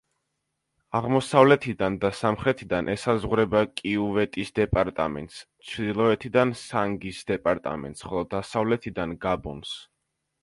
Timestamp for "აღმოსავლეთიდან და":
0.99-2.09